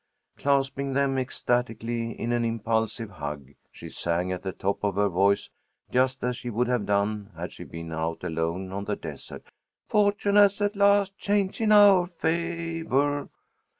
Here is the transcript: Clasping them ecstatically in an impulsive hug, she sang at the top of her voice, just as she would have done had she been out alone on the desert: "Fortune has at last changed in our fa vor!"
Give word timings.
Clasping 0.35 0.93
them 0.93 1.19
ecstatically 1.19 2.19
in 2.19 2.31
an 2.31 2.43
impulsive 2.43 3.11
hug, 3.11 3.51
she 3.71 3.87
sang 3.87 4.31
at 4.31 4.41
the 4.41 4.51
top 4.51 4.83
of 4.83 4.95
her 4.95 5.09
voice, 5.09 5.51
just 5.91 6.23
as 6.23 6.35
she 6.35 6.49
would 6.49 6.67
have 6.67 6.87
done 6.87 7.31
had 7.35 7.53
she 7.53 7.65
been 7.65 7.91
out 7.93 8.23
alone 8.23 8.71
on 8.71 8.85
the 8.85 8.95
desert: 8.95 9.51
"Fortune 9.87 10.37
has 10.37 10.59
at 10.59 10.75
last 10.75 11.19
changed 11.19 11.61
in 11.61 11.71
our 11.71 12.07
fa 12.07 12.83
vor!" 12.87 13.29